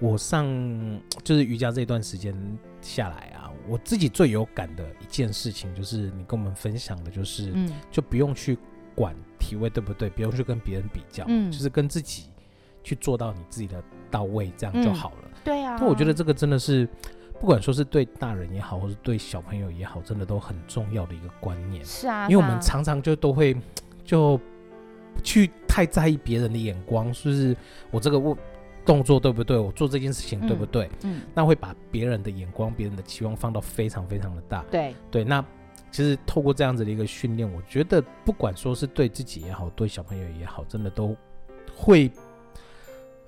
[0.00, 0.44] 我上
[1.22, 2.34] 就是瑜伽这段时间
[2.80, 3.49] 下来啊。
[3.68, 8.58] 我自己最有感的一件事情，就是你跟我们分享的，就是，嗯，就不用去
[8.94, 12.24] 管体位对不对，不用去跟别人比较，嗯，就是跟自己
[12.82, 15.16] 去做到你自己的到位，这样就好了。
[15.24, 15.76] 嗯、对啊。
[15.80, 16.88] 那我觉得这个真的是，
[17.38, 21.84] 不管说是对大人也好，或是对小朋友也好，真的都很重要的一个观念。
[21.84, 22.28] 是啊。
[22.28, 23.56] 因为我们常常就都会
[24.04, 24.40] 就
[25.22, 27.56] 去太在意别人的眼光，是不是？
[27.90, 28.36] 我这个我。
[28.90, 29.56] 动作对不对？
[29.56, 30.86] 我做这件事情对不对？
[31.04, 34.64] 嗯，嗯，那会把别人的眼光、别人的期望放到非常非常的大。
[34.68, 35.44] 对对，那
[35.92, 41.16] 其实透过这样子的一个训练，我觉得不管说是对自己也好，对小朋友也好，真的都
[41.72, 42.10] 会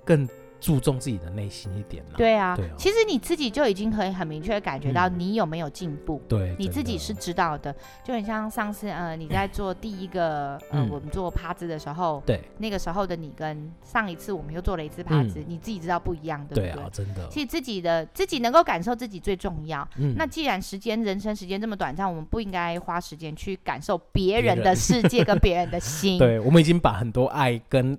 [0.05, 0.29] 更。
[0.63, 2.13] 注重自己的内心一点了。
[2.17, 6.23] 对啊，对哦、其实你自己就已经可以很明确感觉到你有没有进步。
[6.29, 7.75] 对、嗯，你自己是知道的。
[8.05, 16.71] 就很像上次呃你在做第一个呃、嗯、我们做趴姿的时候，对，那个时候的你跟上一次我们又做了一次趴姿，嗯、你自己知道不一样，对不对？
[16.71, 17.27] 对啊，真的。
[17.29, 19.87] 其实自己的自己能够感受自己最重要。
[19.97, 20.15] 嗯。
[20.17, 26.19] 那既然时间人生时间这么短暂，我们不应该花时间去感受别人的世界跟别人的心。
[26.23, 27.99] 对，我们已经把很多爱跟。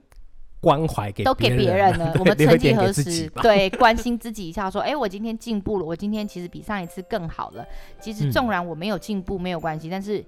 [0.63, 7.65] 关怀给都给别人了， 我们曾几何时对 关心自己一下，说，哎，我今天进步了，我今天其实比上一次更好了。
[7.99, 10.23] 其实纵然我没有进步没有关系，但是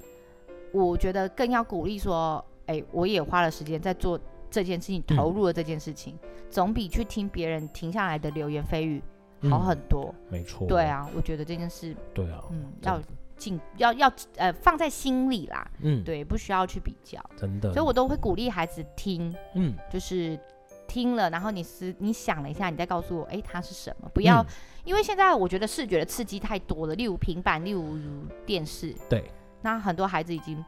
[0.73, 4.19] 我觉得更要鼓励说，哎，我也花了时间在做
[4.51, 6.19] 这件事情，投入了这件事情，
[6.49, 9.01] 总比去听别人停下来的流言蜚语
[9.49, 10.13] 好很多。
[10.29, 13.01] 没错，对啊，我觉得这件事，对啊，嗯，要。
[13.37, 20.39] 进要要呃放在心里啦，嗯，对，不需要去比较，真的，所以我都会鼓励孩子听，嗯，就是
[20.87, 24.09] 听了，然后你思你想了一下，你再告诉我，哎，它是什么？
[24.13, 24.45] 不要，嗯、
[24.85, 27.97] 因为现在我觉得视觉的刺激太多了，例如平板，例如
[28.45, 29.29] 电视，对，
[29.61, 30.63] 那很多孩子已经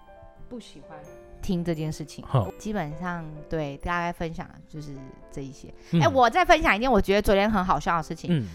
[0.50, 0.98] 不喜欢
[1.42, 4.94] 听这件事情，好基本上对大概分享就是
[5.32, 5.70] 这一些。
[5.94, 8.48] 哎、嗯，我再分享一件我觉得昨天很好笑的事情，嗯，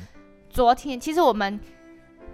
[0.51, 1.59] 昨天其实我们，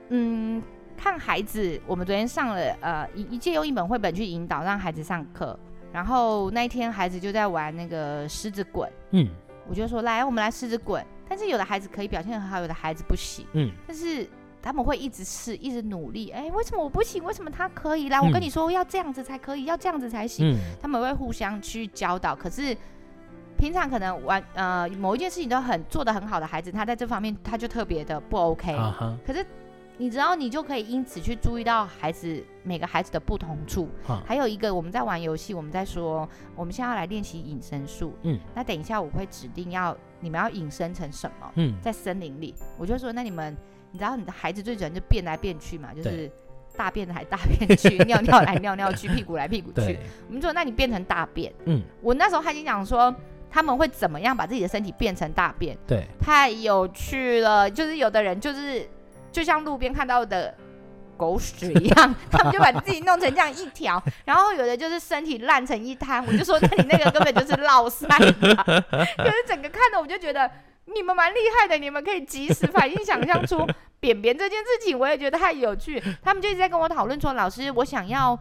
[0.09, 0.63] 嗯。
[0.99, 5.57] 看孩子，我们昨天上了呃一一借用一本绘本去引导让孩子上课，
[5.93, 9.29] 然后那一天孩子就在玩那个狮子滚，嗯，
[9.69, 14.29] 我就说来我们来狮子滚，但是有的孩子可以表现很好，有的孩子不行，嗯，但是
[14.61, 17.23] 他们会一直试，一直努力，哎，为什么我不行？
[17.23, 18.09] 为什么他可以？
[18.09, 22.35] 来，我跟你说要这样子才可以，要这样子才行，嗯，他们会互相去教导。
[22.35, 22.77] 可是
[23.57, 28.77] 平常可能玩呃某一件事情都很做得很好的孩子，他在这方面他就特别的不 OK，
[29.25, 29.47] 可是。
[30.01, 33.89] 你知道，你就可以因此去注意到孩子每个孩子的不同处。
[34.07, 38.15] 哈还有一个，我们在玩游戏，我们在说，我们现在要来练习隐身术。
[38.23, 41.53] 嗯，那等一下我会指定要你们要隐身成什么？
[41.57, 43.57] 嗯，在森林里，我就说，那你们，
[43.91, 46.31] 你知道你的孩子最喜欢就变来变去嘛，就是
[46.77, 49.99] 大便来大便去， 尿尿来尿尿去，屁股来屁股去。
[50.29, 51.53] 我们说，那你变成大便。
[51.65, 53.13] 嗯，我那时候还已经讲说，
[53.51, 55.77] 他们会怎么样把自己的身体变成大便？
[55.89, 57.69] 对，太有趣了。
[57.69, 58.89] 就是有的人就是。
[59.39, 60.53] 就像路边看到的
[61.17, 70.51] 狗屎一样， 他们就把自己弄成这样一条， 然后有的就是身体烂成一滩，我就说那你那个根本就是落赛，可是整个看的我就觉得
[70.87, 73.65] 你们蛮厉害的，你们可以及时反应想象出
[74.01, 76.03] 便便这件事情，我也觉得太有趣。
[76.21, 78.37] 他们就一直在跟我讨论说，老师，我想要。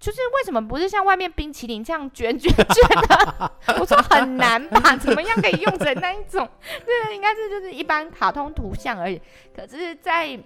[0.00, 2.64] 就是为什么不是像外面冰淇淋这样卷卷卷
[3.08, 3.52] 的？
[3.80, 4.96] 我说很难吧？
[4.96, 6.48] 怎么样可以用成那一种？
[6.86, 9.20] 对，应该是就是一般卡通图像而已。
[9.54, 10.38] 可是，在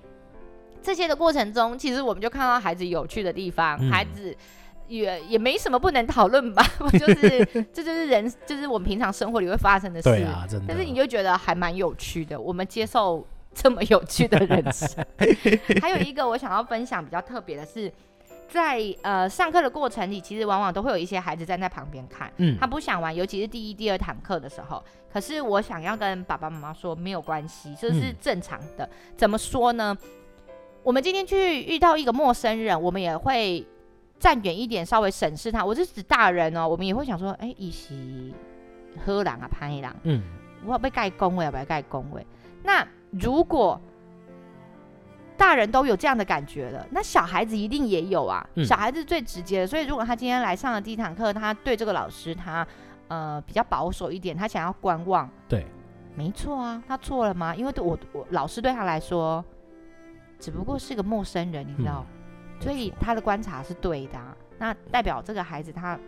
[0.82, 4.34] 这些的过程中，其实我们就看到孩子有趣的地方，嗯、孩子
[4.88, 6.64] 也也没什么不能讨论吧？
[6.98, 7.44] 就是
[7.74, 10.08] 这就是人，就是我们平常生活里会发生的事。
[10.08, 10.66] 对啊，真的。
[10.68, 12.40] 但是你就觉得还蛮有趣的。
[12.40, 15.04] 我们接受这么有趣的人生。
[15.82, 17.92] 还有一个我想要分享比较特别的是。
[18.52, 24.84] 在呃上课的过程里，其实往往都会有一些孩子站在旁边看，嗯，他不想玩，尤其是第一、第二堂课的时候。
[25.10, 28.84] 可是我想要跟爸爸妈妈说，没有关系，这是正常的。
[28.84, 29.96] 嗯、怎么说呢？
[30.82, 33.66] 我们今天去遇到一个陌生人，我们也会
[34.18, 35.64] 站远一点，稍微审视他。
[35.64, 38.34] 我是指大人哦，我们也会想说，哎、欸，一起
[39.02, 40.22] 喝狼啊，潘一狼，嗯，
[40.66, 42.26] 我要被盖恭维，要不要盖恭维？
[42.62, 43.80] 那如果
[45.36, 48.46] 大人都有这样的感觉了，那小孩子一定也有啊。
[48.54, 52.66] 嗯、小孩子最直接的，所以如果他今天来上了第一堂课，他对这个老师他
[53.08, 55.28] 呃比较保守一点，他想要观望。
[55.48, 55.66] 对，
[56.14, 57.54] 没错啊，他错了吗？
[57.56, 59.44] 因为对我我老师对他来说
[60.38, 64.36] 只不过是个陌生人，你知道，嗯、所以他的观察是对的、啊。
[64.58, 65.98] 那代表这个孩子他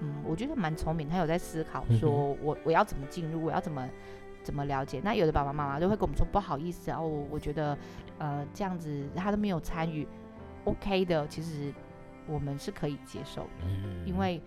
[0.00, 3.86] 嗯，我觉得蛮聪明，他有在思考说，我我要怎么进入，我要怎么。
[4.40, 4.98] 怎么了解？
[5.04, 7.76] 那有的爸爸妈妈就会跟我们说不好意思啊，我我觉得，
[8.18, 10.06] 呃，这样子他都没有参与
[10.64, 11.72] ，OK 的，其实
[12.26, 14.40] 我们是可以接受的，嗯、因为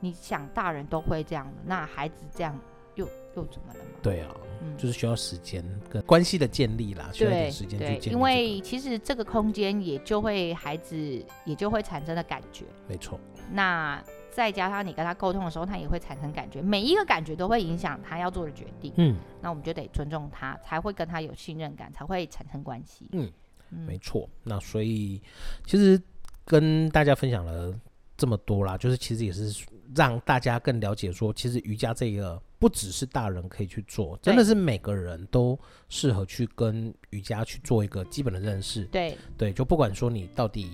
[0.00, 2.58] 你想大人都会这样，那孩子这样
[2.94, 3.90] 又又怎么了嘛？
[4.02, 8.16] 对啊，嗯、就是需要时间跟关系的建立啦，需要点时间去建立、这个。
[8.16, 10.96] 因为其实这个空间也就会孩子
[11.44, 13.18] 也就会产生的感觉，没错。
[13.52, 14.02] 那。
[14.30, 18.92] 再加上你跟他沟通的时候，他也会产生感觉，每一个感觉都会影响他要做的决定。
[18.96, 23.08] 嗯，那我们就得尊重他，才会跟他有信任感，才会产生关系。
[23.12, 23.32] 嗯，
[23.70, 24.28] 嗯没错。
[24.42, 25.22] 那所以
[25.64, 25.98] 其实
[26.44, 27.74] 跟大家分享了
[28.16, 29.64] 这么多啦，就是其实也是
[29.94, 35.58] 让大家更了解说，其实瑜伽这个不只是大人可以去做，真的是每个人都
[35.88, 38.84] 适合去跟瑜伽去做一个基本的认识。
[38.86, 40.70] 对对，就不管说你到底。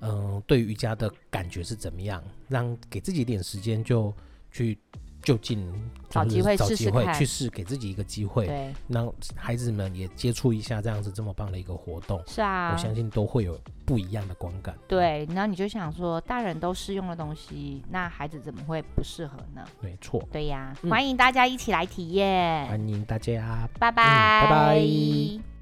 [0.00, 2.22] 嗯，对瑜伽的感觉是怎么样？
[2.48, 4.12] 让给自己一点时间，就
[4.50, 4.78] 去
[5.22, 5.66] 就近
[6.10, 12.22] 找机会找机会去试，给自己一个机会，对，让孩子们也接触一下这样子这么棒的一个活动。
[12.26, 14.76] 是啊，我相信都会有不一样的观感。
[14.86, 19.64] 对，然后你就想说，大人都适用的东西，那孩子怎么会不适合呢？
[19.80, 20.22] 没错。
[20.30, 22.66] 对呀，欢迎大家一起来体验。
[22.68, 25.53] 欢迎大家，拜拜，拜拜。